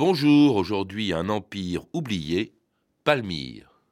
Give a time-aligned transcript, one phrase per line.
[0.00, 2.54] Bonjour, aujourd'hui un empire oublié,
[3.02, 3.82] Palmyre.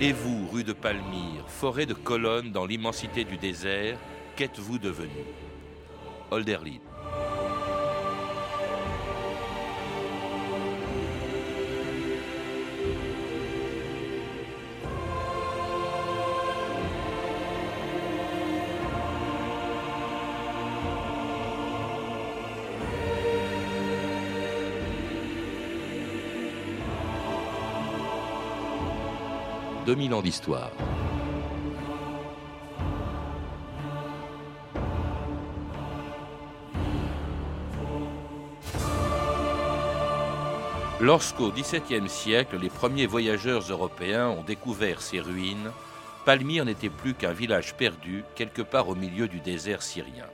[0.00, 3.98] Et vous, rue de Palmyre, forêt de colonnes dans l'immensité du désert,
[4.36, 5.24] qu'êtes-vous devenu?
[6.30, 6.78] Holderlin.
[29.84, 30.70] 2000 ans d'histoire.
[41.00, 45.70] Lorsqu'au XVIIe siècle, les premiers voyageurs européens ont découvert ces ruines,
[46.24, 50.24] Palmyre n'était plus qu'un village perdu quelque part au milieu du désert syrien.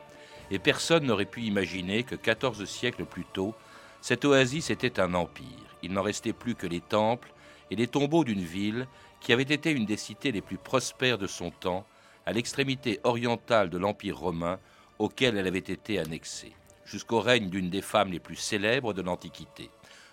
[0.53, 3.55] Et personne n'aurait pu imaginer que 14 siècles plus tôt,
[4.01, 5.47] cette oasis était un empire.
[5.83, 7.33] Il n'en restait plus que les temples
[7.73, 8.87] et les tombeaux d'une ville
[9.21, 11.87] qui avait été une des cités les plus prospères de son temps,
[12.27, 14.59] à l'extrémité orientale de l'Empire romain
[14.99, 16.53] auquel elle avait été annexée,
[16.85, 19.71] jusqu'au règne d'une des femmes les plus célèbres de l'Antiquité.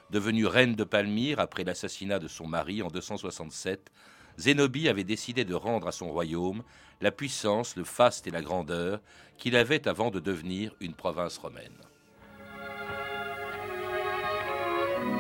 [0.10, 3.92] Devenue reine de Palmyre après l'assassinat de son mari en 267,
[4.38, 6.64] Zénobie avait décidé de rendre à son royaume
[7.02, 9.02] la puissance, le faste et la grandeur
[9.38, 11.78] qu'il avait avant de devenir une province romaine.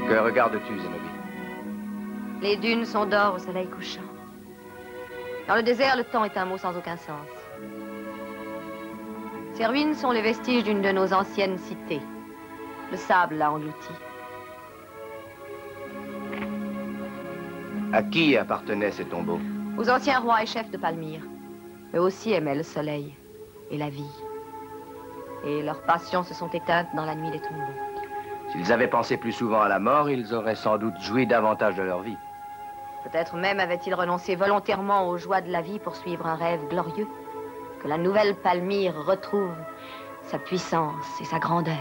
[0.07, 1.26] Que regardes-tu, Zénobie?
[2.41, 4.01] Les dunes sont d'or au soleil couchant.
[5.47, 7.27] Dans le désert, le temps est un mot sans aucun sens.
[9.53, 12.01] Ces ruines sont les vestiges d'une de nos anciennes cités.
[12.91, 13.93] Le sable l'a englouti.
[17.91, 19.39] À qui appartenaient ces tombeaux
[19.77, 21.21] Aux anciens rois et chefs de Palmyre.
[21.95, 23.15] Eux aussi aimaient le soleil
[23.71, 24.03] et la vie.
[25.45, 27.61] Et leurs passions se sont éteintes dans la nuit des tombeaux.
[28.51, 31.83] S'ils avaient pensé plus souvent à la mort, ils auraient sans doute joui davantage de
[31.83, 32.17] leur vie.
[33.09, 37.07] Peut-être même avaient-ils renoncé volontairement aux joies de la vie pour suivre un rêve glorieux.
[37.81, 39.55] Que la nouvelle Palmyre retrouve
[40.23, 41.77] sa puissance et sa grandeur.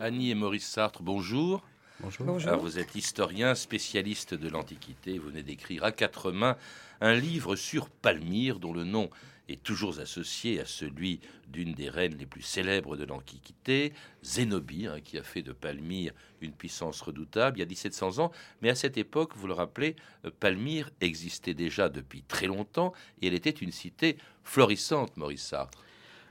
[0.00, 1.60] Annie et Maurice Sartre, bonjour.
[1.98, 2.56] Bonjour.
[2.60, 5.18] vous êtes historien, spécialiste de l'Antiquité.
[5.18, 6.56] Vous venez d'écrire à quatre mains
[7.00, 9.10] un livre sur Palmyre dont le nom
[9.50, 15.00] est toujours associé à celui d'une des reines les plus célèbres de l'Antiquité, Zénobie, hein,
[15.02, 18.30] qui a fait de Palmyre une puissance redoutable il y a 1700 ans.
[18.62, 23.26] Mais à cette époque, vous le rappelez, euh, Palmyre existait déjà depuis très longtemps et
[23.26, 25.84] elle était une cité florissante, Maurice Sartre.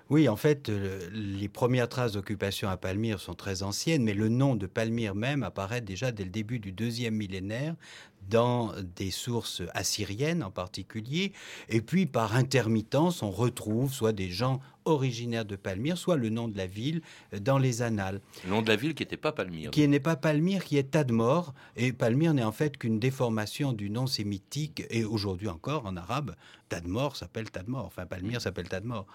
[0.09, 4.28] Oui, en fait, euh, les premières traces d'occupation à Palmyre sont très anciennes, mais le
[4.28, 7.75] nom de Palmyre même apparaît déjà dès le début du deuxième millénaire
[8.28, 11.34] dans des sources assyriennes en particulier,
[11.68, 16.47] et puis par intermittence, on retrouve soit des gens originaires de Palmyre, soit le nom
[16.47, 17.02] de la ville
[17.41, 18.22] dans les annales.
[18.44, 19.72] Le nom de la ville qui n'était pas Palmyre.
[19.72, 23.90] Qui n'est pas Palmyre, qui est Tadmor, et Palmyre n'est en fait qu'une déformation du
[23.90, 26.36] nom sémitique, et aujourd'hui encore en arabe,
[26.69, 29.06] Tadmor s'appelle Tadmor, enfin Palmyre s'appelle Tadmor.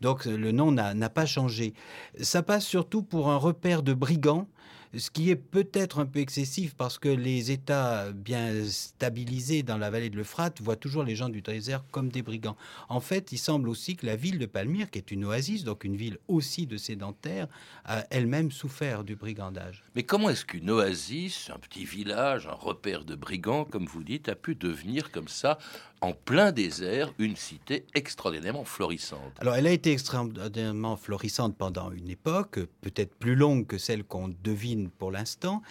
[0.00, 1.74] Donc le nom n'a pas changé.
[2.20, 4.48] Ça passe surtout pour un repère de brigands
[4.96, 9.90] ce qui est peut-être un peu excessif parce que les États bien stabilisés dans la
[9.90, 12.56] vallée de l'Euphrate voient toujours les gens du désert comme des brigands.
[12.88, 15.84] En fait, il semble aussi que la ville de Palmyre, qui est une oasis, donc
[15.84, 17.48] une ville aussi de sédentaires,
[17.84, 19.82] a elle-même souffert du brigandage.
[19.94, 24.28] Mais comment est-ce qu'une oasis, un petit village, un repère de brigands, comme vous dites,
[24.28, 25.58] a pu devenir comme ça
[26.00, 29.32] en plein désert, une cité extraordinairement florissante?
[29.38, 34.28] Alors, elle a été extraordinairement florissante pendant une époque, peut-être plus longue que celle qu'on
[34.42, 35.62] devine pour l'instant.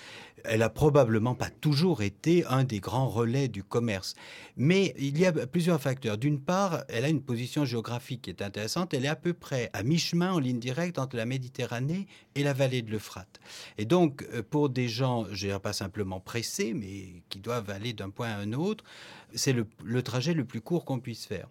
[0.44, 4.16] Elle a probablement pas toujours été un des grands relais du commerce.
[4.58, 6.18] Mais il y a plusieurs facteurs.
[6.18, 8.94] D'une part, elle a une position géographique qui est intéressante.
[8.94, 12.54] Elle est à peu près à mi-chemin en ligne directe entre la Méditerranée et la
[12.54, 13.40] vallée de l'Euphrate.
[13.78, 17.94] Et donc, euh, pour des gens, je ne pas simplement pressés, mais qui doivent aller
[17.94, 18.84] d'un point à un autre,
[19.34, 21.48] c'est le, trajet le plus court qu'on puisse faire.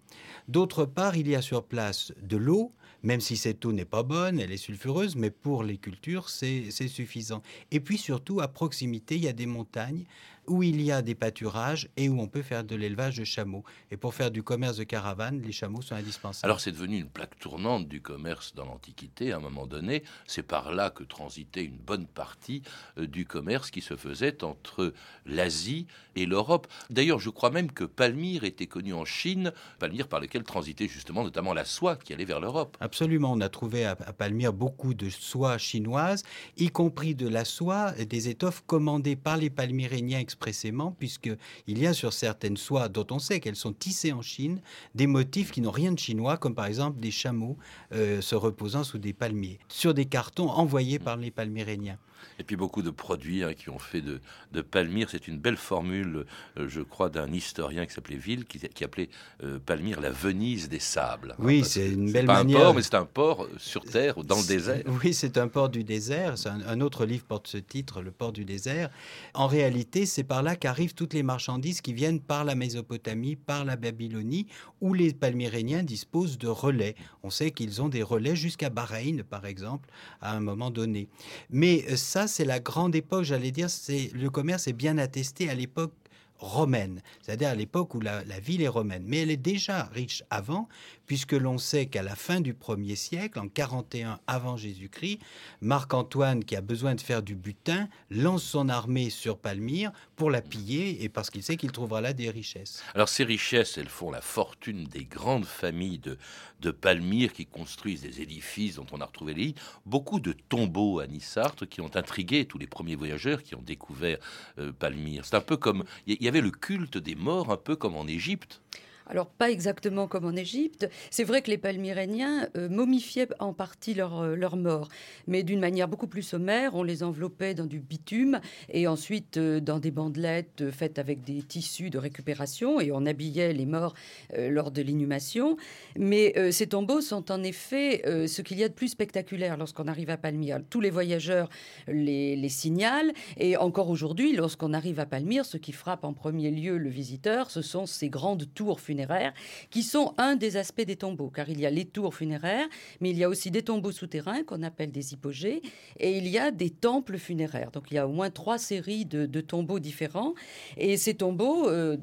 [0.47, 2.71] D'autre part, il y a sur place de l'eau,
[3.03, 6.71] même si cette eau n'est pas bonne, elle est sulfureuse, mais pour les cultures, c'est
[6.71, 7.43] suffisant.
[7.71, 10.05] Et puis surtout, à proximité, il y a des montagnes
[10.47, 13.63] où il y a des pâturages et où on peut faire de l'élevage de chameaux.
[13.91, 16.45] Et pour faire du commerce de caravanes, les chameaux sont indispensables.
[16.45, 20.03] Alors c'est devenu une plaque tournante du commerce dans l'Antiquité à un moment donné.
[20.27, 22.61] C'est par là que transitait une bonne partie
[22.97, 24.93] euh, du commerce qui se faisait entre
[25.25, 26.67] l'Asie et l'Europe.
[26.89, 31.23] D'ailleurs, je crois même que Palmyre était connu en Chine, Palmyre par lequel transitait justement
[31.23, 32.77] notamment la soie qui allait vers l'Europe.
[32.79, 36.23] Absolument, on a trouvé à Palmyre beaucoup de soie chinoise,
[36.57, 41.93] y compris de la soie, des étoffes commandées par les palmyréniens expressément, puisqu'il y a
[41.93, 44.61] sur certaines soies dont on sait qu'elles sont tissées en Chine
[44.95, 47.57] des motifs qui n'ont rien de chinois, comme par exemple des chameaux
[47.93, 51.99] euh, se reposant sous des palmiers, sur des cartons envoyés par les palmyréniens.
[52.39, 54.19] Et puis beaucoup de produits hein, qui ont fait de,
[54.51, 55.07] de Palmyre.
[55.09, 56.25] C'est une belle formule,
[56.57, 59.09] euh, je crois, d'un historien qui s'appelait Ville, qui, qui appelait
[59.43, 61.35] euh, Palmyre la Venise des sables.
[61.39, 62.59] Oui, c'est une belle pas manière.
[62.59, 64.83] un port, mais c'est un port sur terre, dans le désert.
[65.03, 66.35] Oui, c'est un port du désert.
[66.45, 68.89] Un, un, autre livre porte ce titre, Le port du désert.
[69.33, 73.65] En réalité, c'est par là qu'arrivent toutes les marchandises qui viennent par la Mésopotamie, par
[73.65, 74.47] la Babylonie,
[74.81, 76.95] où les Palmyréniens disposent de relais.
[77.23, 79.89] On sait qu'ils ont des relais jusqu'à Bahreïn, par exemple,
[80.21, 81.07] à un moment donné.
[81.49, 85.49] Mais euh, ça, c'est la grande époque, j'allais dire, c'est le commerce est bien attesté
[85.49, 85.93] à l'époque
[86.37, 89.03] romaine, c'est-à-dire à, l'époque où la, la, ville est romaine.
[89.07, 90.67] Mais elle est déjà riche avant,
[91.05, 95.19] puisque l'on sait qu'à la fin du 1er siècle, en 41 avant Jésus-Christ,
[95.61, 100.41] Marc-Antoine, qui a besoin de faire du butin, lance son armée sur Palmyre pour la
[100.41, 102.83] piller, et parce qu'il sait qu'il trouvera là des richesses.
[102.95, 106.17] Alors ces richesses, elles font la fortune des grandes familles de,
[106.61, 109.55] de Palmyre qui construisent des édifices dont on a retrouvé les
[109.85, 114.17] beaucoup de tombeaux à Nissartre qui ont intrigué tous les premiers voyageurs qui ont découvert
[114.59, 115.25] euh, Palmyre.
[115.25, 115.83] C'est un peu comme...
[116.07, 118.61] Il y avait le culte des morts, un peu comme en Égypte.
[119.07, 120.89] Alors, pas exactement comme en Égypte.
[121.11, 124.89] C'est vrai que les Palmyréniens euh, momifiaient en partie leurs euh, leur morts,
[125.27, 126.75] mais d'une manière beaucoup plus sommaire.
[126.75, 128.39] On les enveloppait dans du bitume
[128.69, 133.05] et ensuite euh, dans des bandelettes euh, faites avec des tissus de récupération et on
[133.05, 133.93] habillait les morts
[134.37, 135.57] euh, lors de l'inhumation.
[135.97, 139.87] Mais euh, ces tombeaux sont en effet ce qu'il y a de plus spectaculaire lorsqu'on
[139.87, 140.59] arrive à Palmyre.
[140.69, 141.49] Tous les voyageurs
[141.87, 146.51] les, les signalent et encore aujourd'hui, lorsqu'on arrive à Palmyre, ce qui frappe en premier
[146.51, 149.33] lieu le visiteur, ce sont ces grandes tours funéraires
[149.71, 152.67] qui sont un des aspects des tombeaux, car il y a les tours funéraires,
[153.01, 155.63] mais il y a aussi des tombeaux souterrains qu'on appelle des hypogées,
[155.99, 157.71] et il y a des temples funéraires.
[157.71, 160.35] Donc il y a au moins trois séries de, tombeaux différents,
[160.77, 161.97] et ces tombeaux, euh,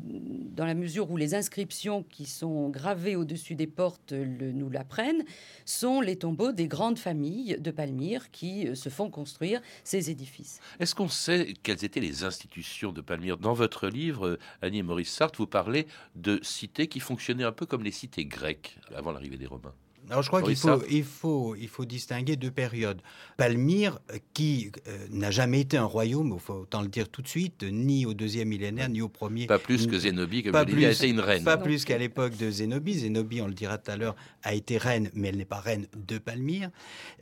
[0.57, 5.25] dans la mesure où les inscriptions qui sont gravées au-dessus des portes le, nous l'apprennent,
[5.65, 10.61] sont les tombeaux des grandes familles de Palmyre qui euh, se font construire ces édifices.
[10.81, 13.39] Est-ce qu'on sait quelles étaient les institutions de Palmyre?
[13.39, 15.87] Dans votre livre, Annie et Maurice Sartre, vous parlez
[16.17, 19.75] de cités qui fonctionnaient un peu comme les cités grecques avant l'arrivée des Romains.
[20.11, 23.01] Alors je crois qu'il faut, il faut, il faut distinguer deux périodes.
[23.37, 24.01] Palmyre,
[24.35, 27.63] qui euh, n'a jamais été un royaume, il faut autant le dire tout de suite,
[27.63, 29.47] ni au deuxième millénaire, ni au premier.
[29.47, 31.45] Pas plus que Zénobie, comme pas je plus, a été une reine.
[31.45, 31.63] Pas non.
[31.63, 32.95] plus qu'à l'époque de Zénobie.
[32.95, 35.87] Zénobie, on le dira tout à l'heure, a été reine, mais elle n'est pas reine
[35.95, 36.71] de Palmyre.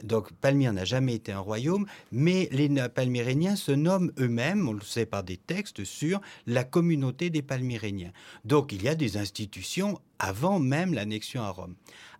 [0.02, 4.80] Donc Palmyre n'a jamais été un royaume, mais les Palmyréniens se nomment eux-mêmes, on le
[4.80, 8.12] sait par des textes, sur la communauté des Palmyréniens.
[8.44, 11.74] Donc il y a des institutions avant même l'annexion à Rome.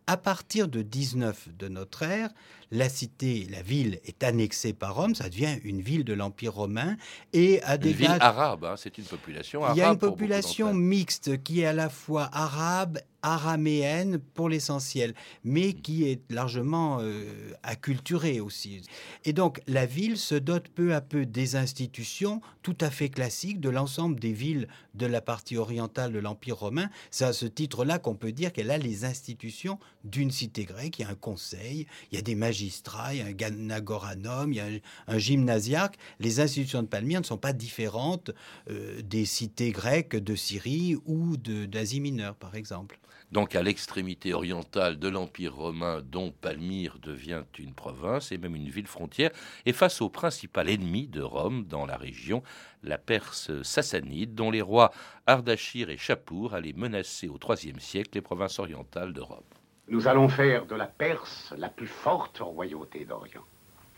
[0.06, 2.31] À partir de 19 de notre ère,
[2.71, 6.97] la cité, la ville est annexée par Rome, ça devient une ville de l'Empire romain
[7.35, 9.77] et à des une ville arabe, hein, c'est une population arabe.
[9.77, 15.15] Il y a une population mixte qui est à la fois arabe araméenne pour l'essentiel,
[15.44, 18.82] mais qui est largement euh, acculturée aussi.
[19.25, 23.61] Et donc la ville se dote peu à peu des institutions tout à fait classiques
[23.61, 26.91] de l'ensemble des villes de la partie orientale de l'Empire romain.
[27.11, 30.99] C'est à ce titre-là qu'on peut dire qu'elle a les institutions d'une cité grecque.
[30.99, 34.53] Il y a un conseil, il y a des magistrats, il y a un ganagoranum,
[34.53, 35.97] il y a un, un gymnasiarque.
[36.20, 38.31] Les institutions de Palmyre ne sont pas différentes
[38.70, 42.99] euh, des cités grecques de Syrie ou d'Asie mineure, par exemple
[43.33, 48.69] donc à l'extrémité orientale de l'Empire romain dont Palmyre devient une province et même une
[48.69, 49.31] ville frontière,
[49.67, 52.43] et face au principal ennemi de Rome dans la région,
[52.82, 54.91] la Perse sassanide, dont les rois
[55.27, 59.43] Ardachir et Chapour allaient menacer au IIIe siècle les provinces orientales de Rome.
[59.89, 63.44] Nous allons faire de la Perse la plus forte royauté d'Orient.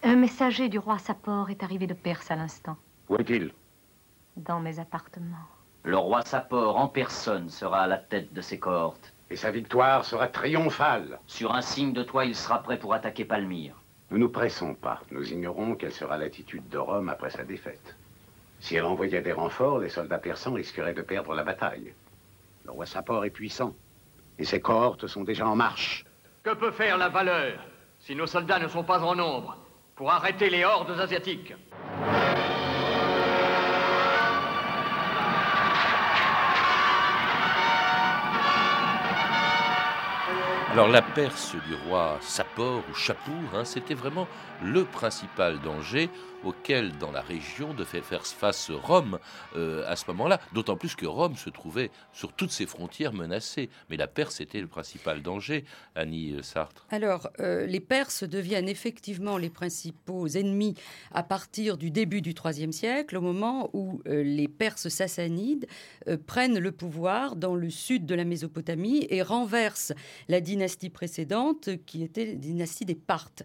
[0.03, 2.77] Un messager du roi Sapor est arrivé de Perse à l'instant.
[3.09, 3.53] Où est-il?
[4.37, 5.49] Dans mes appartements.
[5.83, 9.13] Le roi Sapor en personne sera à la tête de ses cohortes.
[9.31, 11.21] Et sa victoire sera triomphale.
[11.29, 13.75] Sur un signe de toi, il sera prêt pour attaquer Palmyre.
[14.11, 15.01] Nous ne nous pressons pas.
[15.13, 17.95] Nous ignorons quelle sera l'attitude de Rome après sa défaite.
[18.59, 21.95] Si elle envoyait des renforts, les soldats persans risqueraient de perdre la bataille.
[22.65, 23.75] Le roi Sapor est puissant.
[24.39, 26.05] Et ses cohortes sont déjà en marche.
[26.43, 27.61] Que peut faire la valeur
[28.01, 29.57] si nos soldats ne sont pas en nombre
[29.95, 31.55] pour arrêter les hordes asiatiques?
[40.73, 43.35] Alors la Perse du roi Sapor Nipport ou Chapour.
[43.55, 44.29] Hein, c'était vraiment
[44.63, 46.11] le principal danger
[46.45, 49.19] auquel, dans la région, devait faire face Rome
[49.57, 50.41] euh, à ce moment-là.
[50.53, 53.69] D'autant plus que Rome se trouvait sur toutes ses frontières menacées.
[53.89, 55.65] Mais la Perse était le principal danger,
[55.95, 56.87] Annie euh, Sartre.
[56.91, 60.75] Alors, euh, les Perses deviennent effectivement les principaux ennemis
[61.13, 65.67] à partir du début du IIIe siècle, au moment où les Perses sassanides
[66.27, 69.93] prennent le pouvoir dans le sud de la Mésopotamie et renversent
[70.29, 73.45] la dynastie précédente, qui était dynastie des Parthes.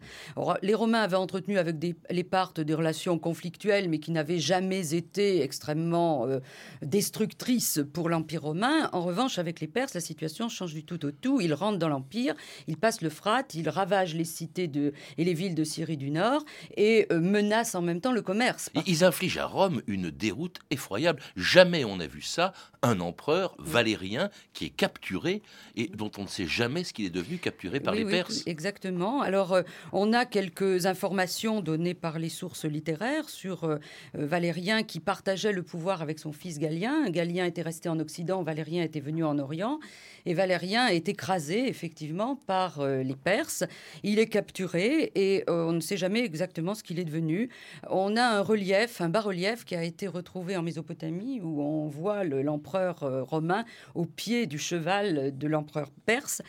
[0.61, 1.75] les Romains avaient entretenu avec
[2.09, 6.39] les Parthes des relations conflictuelles, mais qui n'avaient jamais été extrêmement euh,
[6.81, 8.89] destructrices pour l'Empire romain.
[8.93, 11.41] En revanche, avec les Perses, la situation change du tout au tout.
[11.41, 12.35] Ils rentrent dans l'Empire,
[12.67, 16.11] ils passent le Frat, ils ravagent les cités de, et les villes de Syrie du
[16.11, 16.43] Nord
[16.75, 18.69] et euh, menacent en même temps le commerce.
[18.85, 21.21] Ils infligent à Rome une déroute effroyable.
[21.35, 22.53] Jamais on n'a vu ça.
[22.81, 25.41] Un empereur valérien qui est capturé
[25.75, 28.43] et dont on ne sait jamais ce qu'il est devenu capturé par les Perses.
[28.45, 28.84] exactement.
[28.85, 29.63] Alors, euh,
[29.93, 33.77] on a quelques informations données par les sources littéraire sur euh,
[34.15, 37.09] euh, Valérien qui partageait le pouvoir avec son fils Galien.
[37.09, 39.79] Galien était resté en Occident, Valérien était venu en Orient.
[40.27, 43.63] Et Valérien est écrasé, effectivement, par les Perses.
[44.01, 47.51] Il est capturé et on ne sait jamais exactement ce qu'il est devenu.
[47.91, 52.23] On a un relief, un bas-relief qui a été retrouvé en Mésopotamie où on voit
[52.23, 56.41] l'empereur romain au pied du cheval de l'empereur perse.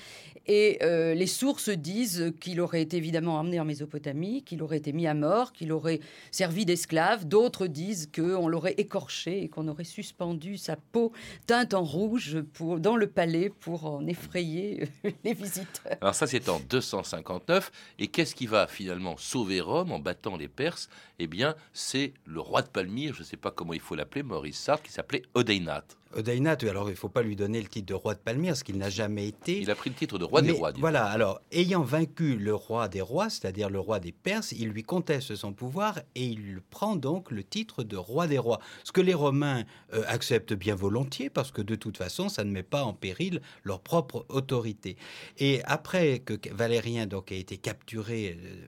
[0.47, 5.07] Et les sources disent qu'il aurait été évidemment emmené en Mésopotamie, qu'il aurait été mis
[5.07, 7.27] à mort, qu'il aurait servi d'esclave.
[7.27, 11.13] D'autres disent qu'on l'aurait écorché et qu'on aurait suspendu sa peau
[11.47, 12.39] teinte en rouge
[12.79, 14.89] dans le palais pour en effrayer
[15.25, 15.97] les visiteurs.
[16.01, 17.71] Alors ça, c'est en 259.
[17.99, 20.89] Et qu'est-ce qui va finalement sauver Rome en battant les Perses?
[21.19, 24.23] Eh bien, c'est le roi de Palmyre, je ne sais pas comment il faut l'appeler,
[24.23, 25.85] Maurice Sartre, qui s'appelait Odeinat.
[26.17, 28.65] Odeinat, alors il ne faut pas lui donner le titre de roi de Palmyre, ce
[28.65, 29.61] qu'il n'a jamais été.
[29.61, 30.73] Il a pris le titre de roi des rois.
[30.79, 34.83] Voilà, alors, ayant vaincu le roi des rois, c'est-à-dire le roi des Perses, il lui
[34.83, 38.61] conteste son pouvoir et il prend donc le titre de roi des rois.
[38.85, 42.51] Ce que les Romains euh, acceptent bien volontiers, parce que de toute façon, ça ne
[42.51, 44.97] met pas en péril leur propre autorité.
[45.39, 48.67] Et après que Valérien donc, a été capturé euh,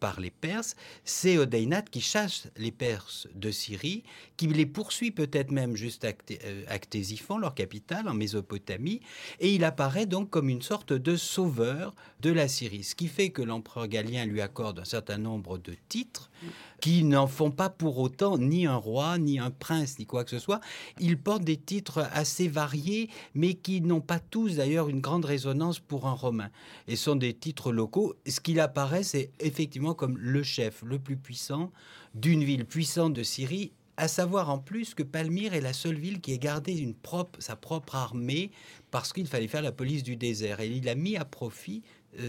[0.00, 4.02] par les Perses, c'est Odeinat qui chasse les Perses de Syrie,
[4.36, 6.12] qui les poursuit peut-être même jusqu'à
[6.44, 9.00] euh, Ctésiphon, leur capitale, en Mésopotamie,
[9.40, 13.30] et il apparaît donc comme une sorte de sauveur de la Syrie, ce qui fait
[13.30, 16.30] que l'empereur Galien lui accorde un certain nombre de titres
[16.80, 20.30] qui n'en font pas pour autant ni un roi, ni un prince, ni quoi que
[20.30, 20.60] ce soit.
[21.00, 25.80] Ils portent des titres assez variés, mais qui n'ont pas tous d'ailleurs une grande résonance
[25.80, 26.50] pour un romain,
[26.86, 28.14] et sont des titres locaux.
[28.26, 31.72] Ce qu'il apparaît, c'est effectivement comme le chef le plus puissant
[32.14, 36.20] d'une ville puissante de Syrie à savoir en plus que Palmyre est la seule ville
[36.20, 38.52] qui ait gardé une propre, sa propre armée
[38.92, 40.60] parce qu'il fallait faire la police du désert.
[40.60, 41.82] Et il a mis à profit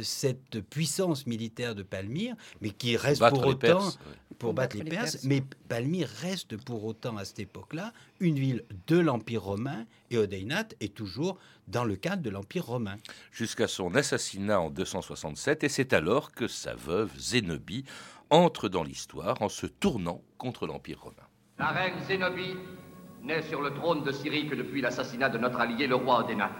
[0.03, 3.89] cette puissance militaire de Palmyre, mais qui reste pour autant
[4.39, 8.97] pour, battre, les, Perses, Mais Palmyre reste pour autant à cette époque-là une ville de
[8.97, 12.95] l'Empire romain et Odeinat est toujours dans le cadre de l'Empire romain.
[13.31, 17.83] Jusqu'à son assassinat en 267, et c'est alors que sa veuve Zénobie
[18.29, 21.15] entre dans l'histoire en se tournant contre l'Empire romain.
[21.57, 22.55] La reine Zénobie
[23.23, 26.51] n'est sur le trône de Syrie que depuis l'assassinat de notre allié le roi Odénat,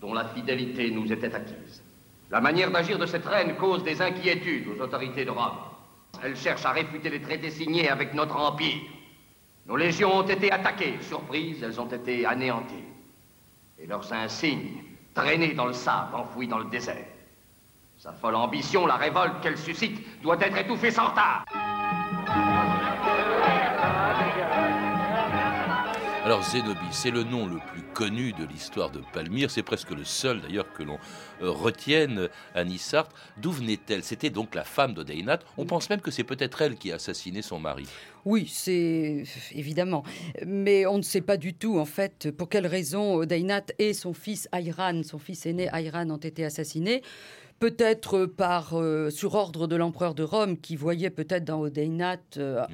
[0.00, 1.82] dont la fidélité nous était acquise.
[2.30, 5.58] La manière d'agir de cette reine cause des inquiétudes aux autorités de Rome.
[6.22, 8.82] Elle cherche à réfuter les traités signés avec notre empire.
[9.66, 10.98] Nos légions ont été attaquées.
[11.00, 12.84] Surprises, elles ont été anéanties.
[13.78, 17.06] Et leurs insignes, traînés dans le sable, enfouis dans le désert.
[17.98, 21.44] Sa folle ambition, la révolte qu'elle suscite, doit être étouffée sans retard.
[26.22, 30.04] Alors Zénobie, c'est le nom le plus connu de l'histoire de Palmyre, c'est presque le
[30.04, 30.98] seul d'ailleurs que l'on
[31.40, 33.16] euh, retienne, Annie Sartre.
[33.38, 34.04] D'où venait-elle?
[34.04, 35.38] C'était donc la femme d'Odeinat.
[35.56, 37.86] On pense même que c'est peut-être elle qui a assassiné son mari.
[38.26, 40.04] Oui, c'est évidemment.
[40.46, 44.12] Mais on ne sait pas du tout, en fait, pour quelle raison Odeinat et son
[44.12, 47.02] fils Ayran, son fils aîné Ayran, ont été assassinés
[47.60, 52.64] peut-être par euh, sur ordre de l'empereur de Rome qui voyait peut-être dans Odeinat euh,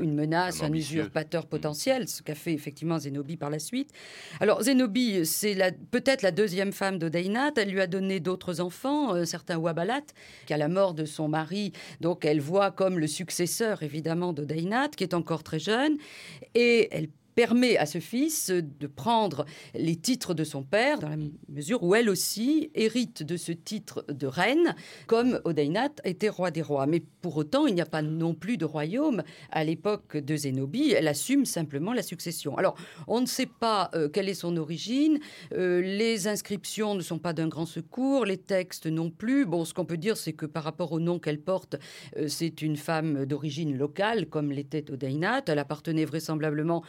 [0.00, 1.48] une, menace, un, usurpateur mm.
[1.48, 3.90] potentiel, ce qu'a fait effectivement Zénobie par la suite.
[4.38, 5.56] Alors Zénobie, c'est
[5.90, 7.50] peut-être la deuxième femme d'Odeinat.
[7.56, 10.04] Elle lui a donné d'autres enfants, un certain Wabalat,
[10.46, 14.90] qui à la mort de son mari, donc elle voit comme le successeur évidemment d'Odeinat,
[14.90, 15.96] qui est encore très jeune,
[16.54, 21.16] et elle permet à ce fils de prendre les titres de son père, dans la
[21.48, 24.74] mesure où elle aussi hérite de ce titre de reine,
[25.06, 26.86] comme Odainat était roi des rois.
[26.86, 30.92] Mais pour autant, il n'y a pas non plus de royaume à l'époque de Zénobie.
[30.92, 32.56] Elle assume simplement la succession.
[32.56, 32.76] Alors,
[33.06, 35.18] on ne sait pas euh, quelle est son origine.
[35.52, 39.46] Euh, les inscriptions ne sont pas d'un grand secours, les textes non plus.
[39.46, 41.76] Bon, ce qu'on peut dire, c'est que par rapport au nom qu'elle porte,
[42.16, 45.42] euh, c'est une femme d'origine locale, comme l'était Odainat.
[45.48, 46.82] Elle appartenait vraisemblablement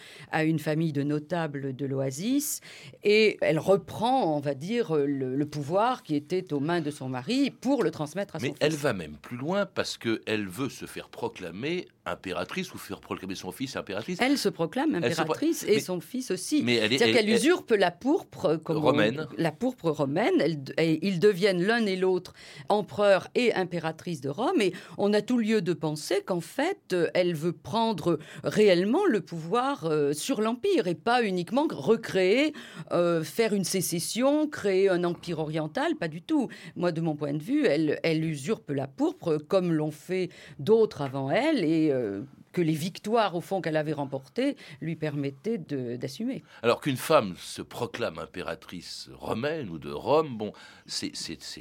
[0.43, 2.61] une famille de notables de l'Oasis
[3.03, 7.51] et elle reprend, on va dire, le, pouvoir qui était aux mains de son mari
[7.51, 10.85] pour le transmettre à son Mais elle va même plus loin parce qu'elle veut se
[10.85, 14.19] faire proclamer impératrice ou faire proclamer son fils impératrice.
[14.21, 16.63] Elle se proclame impératrice et son fils aussi.
[16.65, 19.27] C'est-à-dire qu'elle usurpe la pourpre comme romaine.
[19.37, 20.65] la pourpre romaine.
[20.77, 22.33] et ils deviennent l'un et l'autre
[22.69, 24.61] empereur et impératrice de Rome.
[24.61, 29.85] Et on a tout lieu de penser qu'en fait, elle veut prendre réellement le pouvoir
[29.85, 32.53] euh, sur l'empire et pas uniquement recréer,
[32.91, 35.95] euh, faire une sécession, créer un empire oriental.
[35.95, 36.49] Pas du tout.
[36.75, 41.03] Moi, de mon point de vue, elle, elle usurpe la pourpre comme l'ont fait d'autres
[41.03, 41.63] avant elle.
[41.63, 42.21] Et euh,
[42.55, 46.41] que les victoires, au fond, qu'elle avait remportées lui permettaient d'assumer.
[46.63, 50.53] Alors qu'une femme se proclame impératrice romaine ou de Rome, bon,
[50.85, 51.11] c'est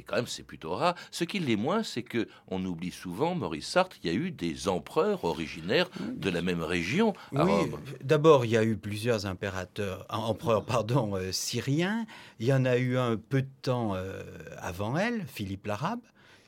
[0.07, 0.95] quand même c'est plutôt rare.
[1.11, 4.31] Ce qui l'est moins, c'est que on oublie souvent, Maurice Sartre, il y a eu
[4.31, 7.81] des empereurs originaires de la même région à oui, Rome.
[8.01, 12.05] D'abord, il y a eu plusieurs impérateurs, empereurs, pardon, euh, syriens.
[12.39, 14.23] Il y en a eu un peu de temps euh,
[14.59, 15.99] avant elle, Philippe l'Arabe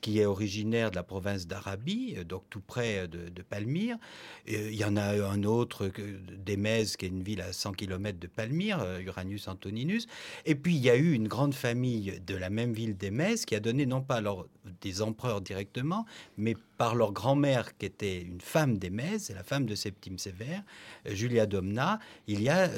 [0.02, 3.98] qui est originaire de la province d'Arabie, euh, donc tout près de, Palmyre.
[4.48, 5.90] il y en a un autre,
[6.38, 10.08] d'Emez, qui est une ville à 100 km de Palmyre, euh, Uranius Antoninus.
[10.46, 13.56] Et puis il y a eu une grande famille de la même ville d'Emez qui
[13.56, 14.48] a donné non pas alors
[14.82, 16.06] des empereurs directement,
[16.38, 20.64] mais par leur grand-mère qui était une femme d'Emez, la femme de Septime Sévère,
[21.08, 22.70] euh, Julia Domna, il y a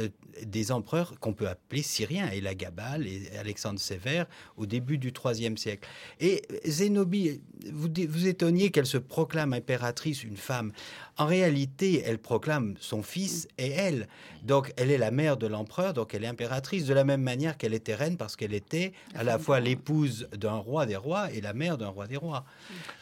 [0.43, 4.25] des empereurs qu'on peut appeler syriens, Elagabal et Alexandre Sévère
[4.57, 5.87] au début du IIIe siècle.
[6.19, 7.41] Et Zénobie
[7.71, 10.71] vous, vous étonniez qu'elle se proclame impératrice, une femme.
[11.17, 14.07] En réalité, elle proclame son fils et elle.
[14.43, 17.57] Donc, elle est la mère de l'empereur, donc elle est impératrice de la même manière
[17.57, 21.41] qu'elle était reine parce qu'elle était à la fois l'épouse d'un roi des rois et
[21.41, 22.45] la mère d'un roi des rois.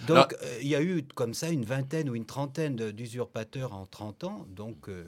[0.08, 3.86] Donc, euh, il y a eu comme ça une vingtaine ou une trentaine d'usurpateurs en
[3.86, 4.46] 30 ans.
[4.50, 5.06] Donc, euh,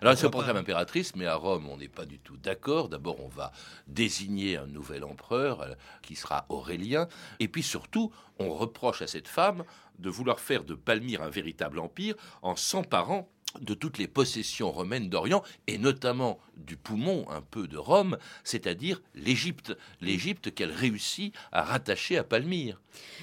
[0.00, 2.88] alors, elle se proclame impératrice, mais à Rome, on n'est pas du tout d'accord.
[2.88, 3.52] D'abord, on va
[3.86, 7.08] désigner un nouvel empereur euh, qui sera Aurélien.
[7.38, 9.64] Et puis surtout, on reproche à cette femme
[9.98, 13.28] de vouloir faire de Palmyre un véritable empire en s'emparant
[13.60, 19.02] de toutes les possessions romaines d'Orient, et notamment du poumon un peu de Rome, c'est-à-dire
[19.14, 19.76] l'Égypte.
[20.00, 22.80] L'Égypte qu'elle réussit à rattacher à Palmyre.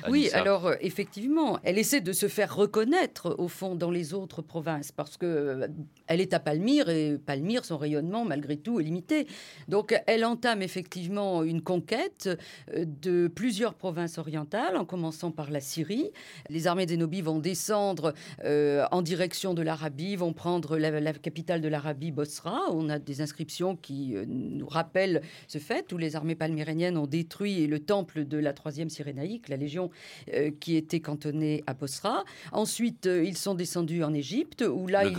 [0.09, 4.41] Oui, alors euh, effectivement, elle essaie de se faire reconnaître au fond dans les autres
[4.41, 5.67] provinces, parce que euh,
[6.07, 9.27] elle est à Palmyre, et Palmyre, son rayonnement, malgré tout, est limité.
[9.67, 12.29] Donc elle entame effectivement une conquête
[12.73, 16.11] euh, de plusieurs provinces orientales, en commençant par la Syrie.
[16.49, 22.11] Les armées d'Enobi vont descendre en direction de l'Arabie, vont prendre la, capitale de l'Arabie,
[22.11, 22.59] Bosra.
[22.71, 27.07] On a des inscriptions qui euh, nous rappellent ce fait, où les armées palmyréniennes ont
[27.07, 29.89] détruit le temple de la troisième Cyrénaïque, la légion
[30.33, 32.23] euh, qui était cantonnée à Bosra.
[32.53, 35.17] Ensuite, euh, ils sont descendus en Égypte, où là, ils,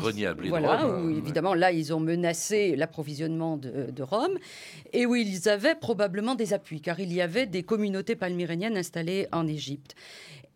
[0.49, 4.39] voilà, où, évidemment, là, ils ont menacé l'approvisionnement de, de, Rome,
[4.95, 9.27] et où ils avaient probablement des appuis, car il y avait des communautés palmyréniennes installées
[9.33, 9.95] en Égypte.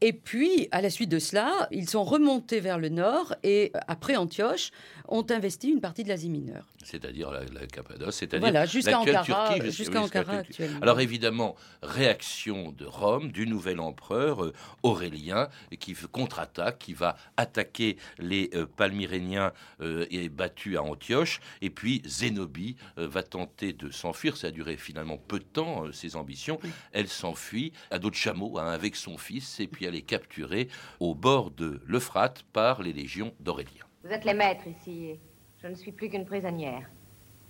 [0.05, 4.17] Et puis, à la suite de cela, ils sont remontés vers le nord et, après
[4.17, 4.73] Antioche,
[5.13, 6.67] ont investi une partie de l'Asie mineure.
[6.85, 10.81] C'est-à-dire la, Cappadoce, c'est-à-dire voilà, jusqu'à Ankara, jusqu'à Ankara actuellement.
[10.81, 17.97] Alors évidemment, réaction de Rome, du nouvel empereur euh, Aurélien, qui contre-attaque, qui va attaquer
[18.19, 24.37] les euh, Palmyréniens euh, et battus à Antioche, et puis Zénobie va tenter de s'enfuir.
[24.37, 26.59] Ça a duré finalement peu de temps, ses ambitions.
[26.93, 30.69] Elle s'enfuit à d'autres chameaux hein, avec son fils, et puis elle est capturée
[31.01, 33.85] au bord de l'Euphrate par les légions d'Aurélien.
[34.05, 35.19] Vous êtes les maîtres ici.
[35.63, 36.89] Je ne suis plus qu'une prisonnière.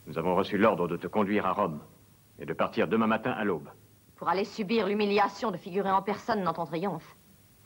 [0.07, 1.81] Nous avons reçu l'ordre de te conduire à Rome
[2.38, 3.68] et de partir demain matin à l'aube.
[4.16, 7.16] Pour aller subir l'humiliation de figurer en personne dans ton triomphe.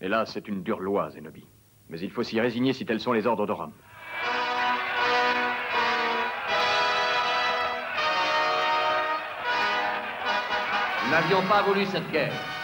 [0.00, 1.46] Hélas, c'est une dure loi, Zénobie.
[1.88, 3.72] Mais il faut s'y résigner si tels sont les ordres de Rome.
[11.04, 12.55] Nous n'avions pas voulu cette guerre.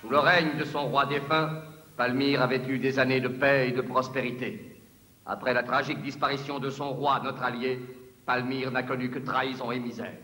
[0.00, 1.62] Sous le règne de son roi défunt,
[1.96, 4.80] Palmyre avait eu des années de paix et de prospérité.
[5.26, 7.80] Après la tragique disparition de son roi, notre allié,
[8.24, 10.16] Palmyre n'a connu que trahison et misère.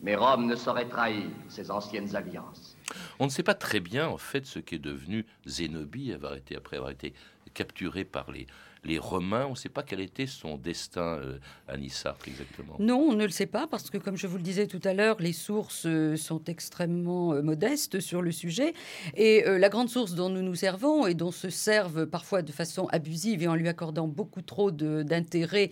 [0.00, 2.76] Mais Rome ne saurait trahir ses anciennes alliances.
[3.20, 7.14] On ne sait pas très bien, en fait, ce qu'est devenu Zénobie, après avoir été
[7.54, 8.46] capturé par les,
[8.84, 9.46] les Romains.
[9.46, 11.38] On ne sait pas quel était son destin euh,
[11.68, 12.76] à Nissartre exactement.
[12.78, 14.94] Non, on ne le sait pas parce que, comme je vous le disais tout à
[14.94, 18.74] l'heure, les sources euh, sont extrêmement euh, modestes sur le sujet.
[19.16, 22.86] Et la grande source dont nous nous servons et dont se servent parfois de façon
[22.90, 25.70] abusive et en lui accordant beaucoup trop d'intérêt,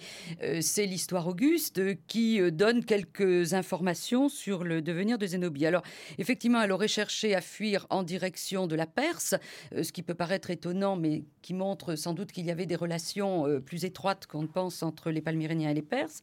[0.60, 5.66] c'est l'histoire Auguste qui donne quelques informations sur le devenir de Zénobie.
[5.66, 5.82] Alors,
[6.18, 9.34] effectivement, elle aurait cherché à fuir en direction de la Perse,
[9.80, 12.97] ce qui peut paraître étonnant, mais qui montre sans doute qu'il y avait des relations
[13.46, 16.22] euh, plus étroites qu'on ne pense entre les Palmyréniens et les Perses.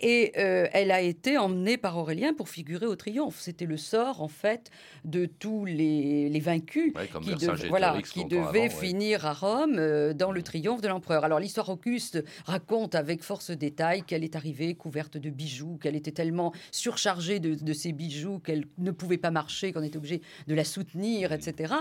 [0.00, 3.40] Et euh, elle a été emmenée par Aurélien pour figurer au triomphe.
[3.40, 4.70] C'était le sort, en fait,
[5.04, 10.80] de tous les, vaincus qui, voilà, qui devaient finir à Rome euh, dans le triomphe
[10.80, 11.24] de l'empereur.
[11.24, 16.12] Alors l'histoire Auguste raconte avec force détail qu'elle est arrivée couverte de bijoux, qu'elle était
[16.12, 20.54] tellement surchargée de, de ses bijoux qu'elle ne pouvait pas marcher, qu'on était obligé de
[20.54, 21.74] la soutenir, etc.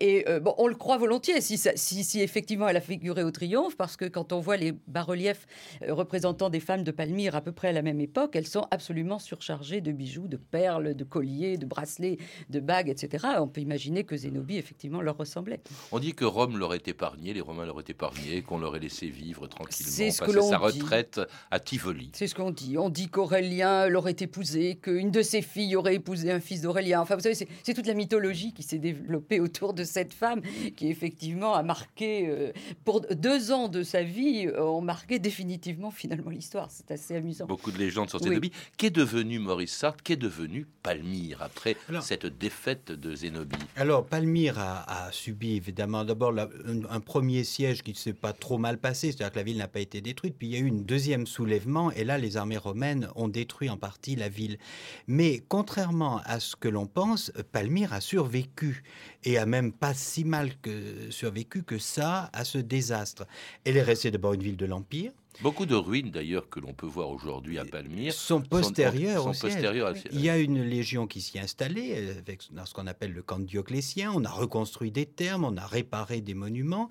[0.00, 3.76] Et bon, on le croit volontiers si, si, si effectivement elle a figuré au triomphe,
[3.76, 5.46] parce que quand on voit les bas-reliefs
[5.82, 8.66] euh, représentant des femmes de Palmyre à peu près à la même époque, elles sont
[8.70, 12.18] absolument surchargées de bijoux, de perles, de colliers, de bracelets,
[12.50, 13.26] de bagues, etc.
[13.38, 15.60] On peut imaginer que Zénobie, effectivement, leur ressemblait.
[15.92, 18.80] On dit que Rome leur est épargné, les Romains leur est épargné, qu'on leur ait
[18.80, 21.20] laissé vivre tranquillement, C'est ce passer sa retraite
[21.50, 22.10] à Tivoli.
[22.14, 22.78] C'est ce qu'on dit.
[22.78, 27.00] On dit qu'Aurélien l'aurait épousé, qu'une de ses filles aurait épousé un fils d'Aurélien.
[27.00, 30.40] Enfin, vous savez, c'est toute la mythologie qui s'est développée autour de cette femme
[30.76, 32.52] qui, effectivement, a marqué, euh,
[32.84, 36.68] pour deux ans de sa vie euh, ont marqué définitivement finalement l'histoire.
[36.70, 37.46] C'est assez amusant.
[37.46, 38.52] Beaucoup de légendes sur Zénobie.
[38.76, 40.02] Qu'est devenu Maurice Sartre?
[40.02, 43.56] Qu'est devenu Palmyre après cette défaite de Zénobie?
[43.76, 48.78] Alors Palmyre a, subi évidemment d'abord un, premier siège qui ne s'est pas trop mal
[48.78, 50.34] passé, c'est-à-dire que la ville n'a pas été détruite.
[50.38, 53.70] Puis il y a eu une deuxième soulèvement et là les armées romaines ont détruit
[53.70, 54.58] en partie la ville.
[55.06, 58.82] Mais contrairement à ce que l'on pense, Palmyre a survécu
[59.24, 63.26] et a même pas si mal que survécu que ça à ce désastre.
[63.64, 65.12] Elle est restée d'abord une ville de l'Empire.
[65.40, 69.22] Beaucoup de ruines d'ailleurs que l'on peut voir aujourd'hui à Palmyre sont postérieures.
[69.22, 72.88] Sont, postérieures Il y a une légion qui s'y est installée avec, dans ce qu'on
[72.88, 74.10] appelle le camp dioclétien.
[74.12, 76.88] On a reconstruit des thermes, on a réparé des monuments.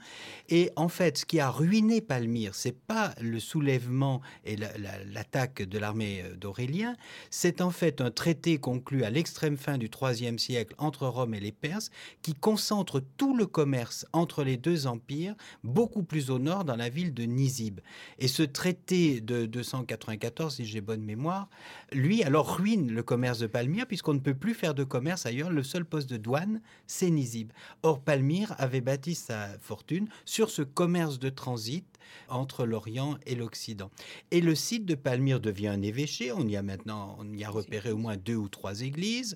[0.47, 5.77] Et en fait, ce qui a ruiné Palmyre, c'est pas le soulèvement et l'attaque de
[5.77, 6.95] l'armée d'Aurélien,
[7.29, 11.41] c'est en fait un traité conclu à l'extrême fin du IIIe siècle entre Rome et
[11.41, 11.89] les Perses
[12.21, 16.87] qui concentre tout le commerce entre les deux empires beaucoup plus au nord dans la
[16.87, 17.81] ville de Nizib.
[18.19, 21.49] Et ce traité de 294, si j'ai bonne mémoire,
[21.91, 25.49] lui, alors ruine le commerce de Palmyre, puisqu'on ne peut plus faire de commerce ailleurs.
[25.49, 27.51] Le seul poste de douane, c'est Nizib.
[27.83, 31.85] Or, Palmyre avait bâti sa fortune sur ce commerce de transit
[32.29, 33.91] entre l'Orient et l'Occident.
[34.31, 36.31] Et le site de Palmyre devient un évêché.
[36.31, 39.35] On y a maintenant, on y a repéré au moins deux ou trois églises.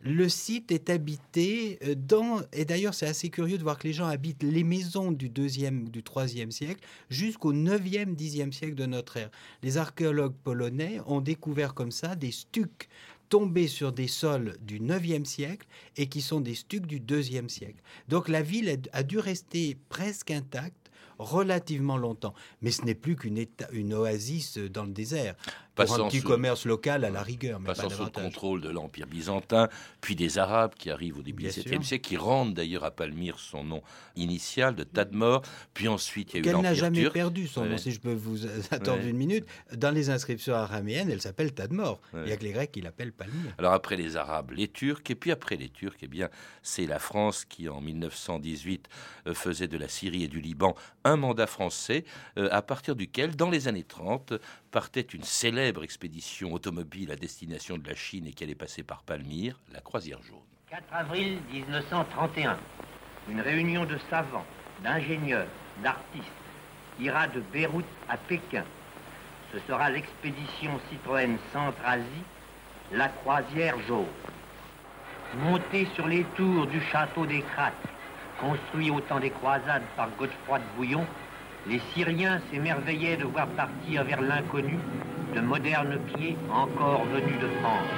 [0.00, 3.92] Le site est habité euh, dans, et d'ailleurs c'est assez curieux de voir que les
[3.92, 6.80] gens habitent les maisons du deuxième, du troisième siècle
[7.10, 9.30] jusqu'au 9e, 10e siècle de notre ère.
[9.62, 12.88] Les archéologues polonais ont découvert comme ça des stucs
[13.28, 17.82] tombés sur des sols du 9e siècle et qui sont des stucs du 2e siècle.
[18.08, 22.34] Donc la ville a dû rester presque intacte relativement longtemps.
[22.62, 25.34] Mais ce n'est plus qu'une une oasis dans le désert
[25.84, 27.60] pour un petit commerce local à la rigueur.
[27.60, 29.68] Mais passant sous le contrôle de l'Empire byzantin,
[30.00, 33.38] puis des Arabes qui arrivent au début du XVIIe siècle, qui rendent d'ailleurs à Palmyre
[33.38, 33.82] son nom
[34.16, 35.42] initial de Tadmor,
[35.74, 38.14] puis ensuite il y a eu Qu'elle n'a jamais perdu son nom, si je peux
[38.14, 39.46] vous attendre une minute.
[39.74, 42.00] Dans les inscriptions araméennes, elle s'appelle Tadmor.
[42.14, 43.54] Il n'y a que les Grecs qui l'appellent Palmyre.
[43.58, 46.28] Alors après les Arabes, les Turcs, et puis après les Turcs, eh bien,
[46.62, 48.88] c'est la France qui en 1918
[49.26, 52.04] euh, faisait de la Syrie et du Liban un mandat français,
[52.38, 54.34] euh, à partir duquel, dans les années 30,
[54.76, 59.02] partait une célèbre expédition automobile à destination de la Chine et qui allait passer par
[59.04, 60.36] Palmyre, la Croisière jaune.
[60.68, 62.58] 4 avril 1931,
[63.30, 64.44] une réunion de savants,
[64.84, 65.46] d'ingénieurs,
[65.82, 66.26] d'artistes
[67.00, 68.64] ira de Beyrouth à Pékin.
[69.50, 72.24] Ce sera l'expédition Citroën Centre-Asie,
[72.92, 74.04] la Croisière jaune.
[75.38, 77.72] Montée sur les tours du château des Crates,
[78.38, 81.06] construit au temps des croisades par Godefroy de Bouillon,
[81.68, 84.78] les Syriens s'émerveillaient de voir partir vers l'inconnu
[85.34, 87.88] de modernes pieds encore venus de France.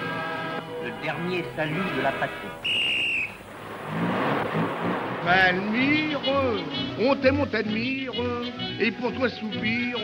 [0.85, 2.49] Le dernier salut de la patrie.
[5.25, 6.21] Palmyre,
[6.99, 8.13] on t'aime, on t'admire,
[8.81, 9.99] et pour toi soupire,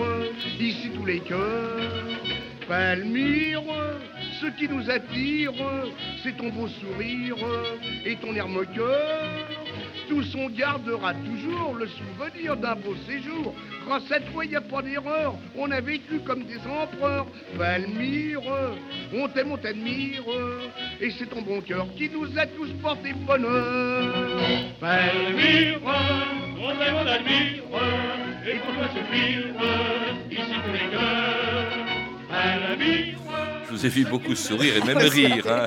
[0.60, 1.80] ici tous les cœurs.
[2.68, 3.62] Palmyre,
[4.40, 5.52] ce qui nous attire,
[6.22, 7.36] c'est ton beau sourire
[8.04, 9.53] et ton air moqueur.
[10.08, 13.54] Tous on gardera toujours le souvenir d'un beau séjour.
[13.86, 15.34] Grâce à toi, y a pas d'erreur.
[15.56, 17.26] On a vécu comme des empereurs.
[17.56, 18.40] Palmyre,
[19.14, 20.24] on t'aime, on t'admire.
[21.00, 24.12] Et c'est ton bon cœur qui nous a tous porté bonheur.
[24.80, 27.62] Palmyre, on t'aime, on t'admire.
[28.46, 29.54] Et pour toi soupire,
[30.30, 31.74] ici tous les cœurs.
[32.28, 33.23] Palmyre.
[33.74, 35.66] Je vous ai vu beaucoup sourire et même rire, hein.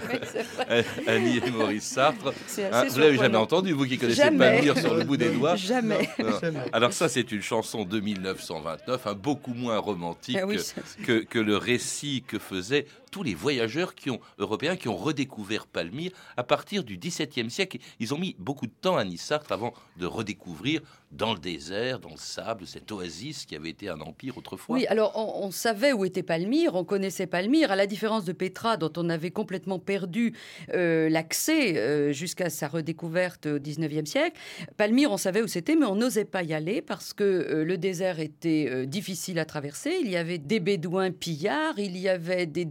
[1.07, 2.33] Annie et Maurice Sartre.
[2.71, 4.55] Hein, vous l'avez jamais entendu, vous qui connaissez jamais.
[4.55, 6.09] Palmyre sur le bout des doigts Jamais.
[6.19, 6.39] Non.
[6.71, 10.57] Alors ça, c'est une chanson de 1929, hein, beaucoup moins romantique oui,
[11.05, 12.85] que- le récit que faisaient
[13.17, 17.79] tous les voyageurs qui ont, européens qui ont redécouvert Palmyre à partir du XVIIe siècle.
[17.99, 22.09] Ils ont mis beaucoup de temps, Annie Sartre, avant de redécouvrir dans le désert, dans
[22.09, 24.75] le sable, cette oasis qui avait été un empire autrefois.
[24.75, 28.75] Oui, alors on, savait où était Palmyre, on connaissait Palmyre, à la différence de Petra,
[28.75, 30.33] dont on avait complètement perdu
[30.73, 34.37] euh, l'accès euh, jusqu'à sa redécouverte au 19e siècle.
[34.75, 37.77] Palmyre, on savait où c'était, mais on n'osait pas y aller parce que euh, le
[37.77, 39.95] désert était difficile à traverser.
[40.01, 42.65] Il y avait des bédouins pillards, il y avait des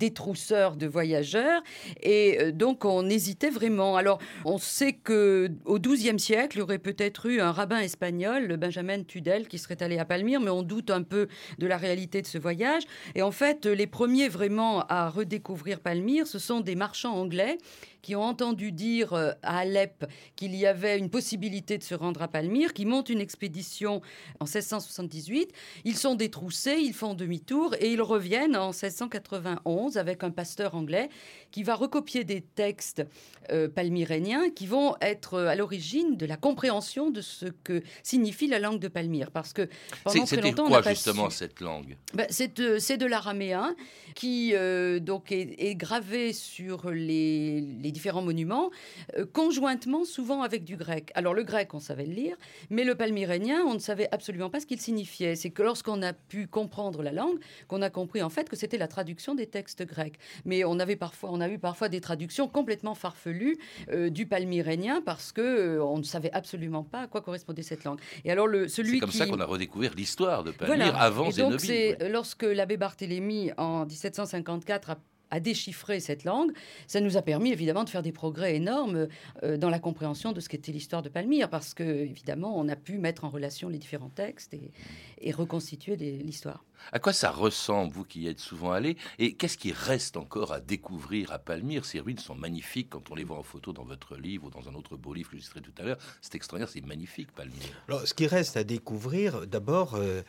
[0.77, 1.63] de voyageurs,
[2.03, 3.97] et euh, donc on hésitait vraiment.
[3.97, 8.47] Alors on sait que au XIIe siècle, il y aurait peut-être eu un rabbin espagnol,
[8.47, 11.77] le Benjamin Tudel, qui serait allé à Palmyre, mais on doute un peu de la
[11.77, 12.85] réalité de ce voyage.
[13.15, 17.59] Et en fait, les premiers vraiment à redécouvrir Palmyre, ce sont des marchands anglais
[18.07, 20.05] qui ont entendu dire euh, à Alep
[20.37, 24.01] qu'il y avait une possibilité de se rendre à Palmyre, qui montent une expédition
[24.39, 25.51] en 1678.
[25.85, 31.09] Ils sont détroussés, ils font demi-tour et ils reviennent en 1691 avec un pasteur anglais
[31.51, 33.03] qui va recopier des textes
[33.51, 38.47] euh, palmyréniens qui vont être euh, à l'origine de la compréhension de ce que signifie
[38.47, 39.33] la langue de Palmyre.
[39.33, 39.69] Parce que
[40.05, 41.39] pendant très longtemps, on quoi n'a pas justement su.
[41.39, 41.97] cette langue?
[42.15, 43.75] Ben, c'est de, c'est de l'araméen
[44.15, 48.71] qui euh, donc est, est gravé sur les, les différents monuments,
[49.17, 51.11] euh, conjointement souvent avec du grec.
[51.15, 52.37] Alors le grec, on savait le lire,
[52.69, 55.35] mais le palmyrénien, on ne savait absolument pas ce qu'il signifiait.
[55.35, 58.77] C'est que lorsqu'on a pu comprendre la langue, qu'on a compris en fait que c'était
[58.77, 60.19] la traduction des textes grecs.
[60.45, 63.57] Mais on avait parfois, on a eu parfois des traductions complètement farfelues
[63.91, 67.85] euh, du palmyrénien parce que euh, on ne savait absolument pas à quoi correspondait cette
[67.85, 68.01] langue.
[68.27, 71.01] Et alors le celui C'est comme qui ça qu'on a redécouvert l'histoire de Palmyre voilà.
[71.01, 71.67] avant Et donc, Zénobie.
[71.67, 72.11] c'est ouais.
[72.11, 74.99] lorsque l'abbé Barthélemy, en 1754, a
[75.31, 76.53] a déchiffré cette langue,
[76.87, 79.09] ça nous a permis évidemment de faire des progrès énormes
[79.43, 82.77] euh, dans la compréhension de ce qu'était l'histoire de Palmyre, parce que évidemment on a
[82.77, 84.73] pu mettre en relation les différents textes et,
[85.21, 86.65] et reconstituer l'histoire.
[86.93, 90.53] À quoi ça ressemble, vous qui y êtes souvent allé Et qu'est-ce qui reste encore
[90.53, 91.85] à découvrir à Palmyre?
[91.85, 94.69] Ces ruines sont magnifiques quand on les voit en photo dans votre livre ou dans
[94.69, 95.99] un autre beau livre que je citerai tout à l'heure.
[96.21, 97.83] C'est extraordinaire, c'est magnifique, Palmyre.
[97.89, 100.23] Alors, ce qui reste à découvrir, d'abord, euh,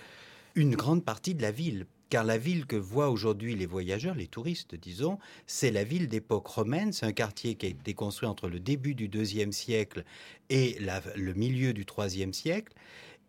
[0.55, 1.85] une grande partie de la ville.
[2.09, 6.47] Car la ville que voient aujourd'hui les voyageurs, les touristes, disons, c'est la ville d'époque
[6.47, 6.93] romaine.
[6.93, 10.05] C'est un quartier qui a été construit entre le début du deuxième siècle
[10.49, 10.77] et
[11.15, 12.73] le milieu du troisième siècle.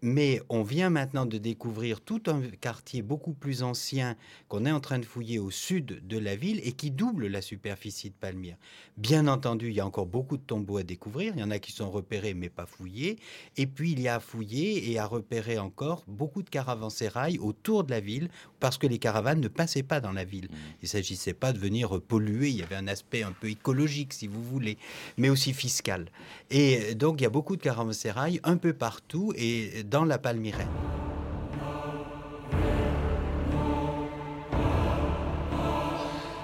[0.00, 4.78] Mais on vient maintenant de découvrir tout un quartier beaucoup plus ancien qu'on est en
[4.78, 8.56] train de fouiller au sud de la ville et qui double la superficie de Palmyre.
[8.96, 11.32] Bien entendu, il y a encore beaucoup de tombeaux à découvrir.
[11.34, 13.18] Il y en a qui sont repérés mais pas fouillés.
[13.56, 17.82] Et puis il y a à fouiller et à repérer encore beaucoup de caravansérails autour
[17.82, 18.28] de la ville
[18.60, 20.48] parce que les caravanes ne passaient pas dans la ville.
[20.80, 22.50] Il ne s'agissait pas de venir polluer.
[22.50, 24.78] Il y avait un aspect un peu écologique, si vous voulez,
[25.16, 26.08] mais aussi fiscal.
[26.50, 30.66] Et donc il y a beaucoup de caravansérails un peu partout et dans la Palmyraine.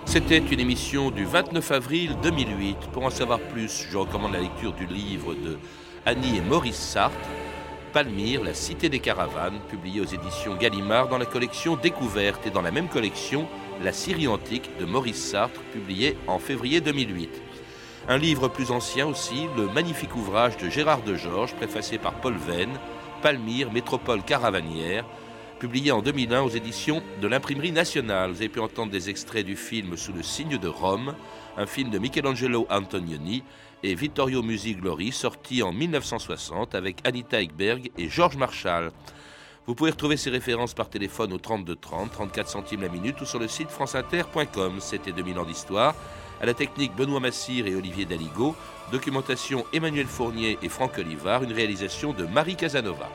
[0.07, 2.77] C'était une émission du 29 avril 2008.
[2.93, 5.59] Pour en savoir plus, je recommande la lecture du livre de
[6.07, 7.17] Annie et Maurice Sartre,
[7.93, 12.63] Palmyre, la cité des caravanes, publié aux éditions Gallimard dans la collection Découverte et dans
[12.63, 13.47] la même collection
[13.83, 17.43] La Syrie antique de Maurice Sartre, publié en février 2008.
[18.09, 22.37] Un livre plus ancien aussi, le magnifique ouvrage de Gérard de Georges, préfacé par Paul
[22.37, 22.71] Venn,
[23.25, 25.07] Palmyre, métropole caravanière,
[25.59, 28.33] publié en 2001 aux éditions de l'Imprimerie nationale.
[28.33, 31.15] Vous avez pu entendre des extraits du film Sous le signe de Rome,
[31.57, 33.43] un film de Michelangelo Antonioni
[33.83, 38.93] et Vittorio Musi-Glori, sorti en 1960 avec Anita Ekberg et Georges Marshall.
[39.67, 43.25] Vous pouvez retrouver ces références par téléphone au 32 30, 34 centimes la minute ou
[43.25, 44.81] sur le site franceinter.com.
[44.81, 45.95] C'était 2000 ans d'histoire.
[46.41, 48.55] À la technique Benoît Massir et Olivier Daligo.
[48.93, 51.43] Documentation Emmanuel Fournier et Franck Olivard.
[51.43, 53.09] Une réalisation de Marie Casanova.